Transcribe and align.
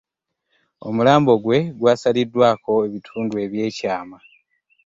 Omulambo 0.87 1.31
gwe 1.43 1.59
gwasaliddwako 1.79 2.71
ebitundu 2.87 3.35
eby'ekyama 3.45 4.17